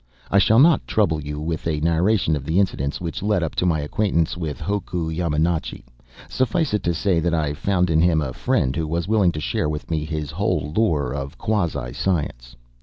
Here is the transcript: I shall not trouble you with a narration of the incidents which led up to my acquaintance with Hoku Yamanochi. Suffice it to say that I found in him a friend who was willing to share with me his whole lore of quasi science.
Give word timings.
I 0.31 0.39
shall 0.39 0.57
not 0.57 0.87
trouble 0.87 1.21
you 1.23 1.39
with 1.39 1.67
a 1.67 1.79
narration 1.79 2.35
of 2.35 2.43
the 2.43 2.59
incidents 2.59 2.99
which 2.99 3.21
led 3.21 3.43
up 3.43 3.53
to 3.57 3.67
my 3.67 3.81
acquaintance 3.81 4.35
with 4.35 4.59
Hoku 4.59 5.11
Yamanochi. 5.15 5.83
Suffice 6.27 6.73
it 6.73 6.81
to 6.85 6.93
say 6.95 7.19
that 7.19 7.35
I 7.35 7.53
found 7.53 7.91
in 7.91 8.01
him 8.01 8.19
a 8.19 8.33
friend 8.33 8.75
who 8.75 8.87
was 8.87 9.07
willing 9.07 9.31
to 9.33 9.39
share 9.39 9.69
with 9.69 9.91
me 9.91 10.03
his 10.03 10.31
whole 10.31 10.73
lore 10.75 11.13
of 11.13 11.37
quasi 11.37 11.93
science. 11.93 12.55